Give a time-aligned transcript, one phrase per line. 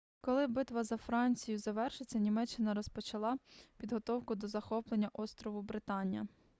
[0.21, 3.37] коли битва за францію завершилася німеччина розпочала
[3.77, 6.27] підготовку до захоплення острову британія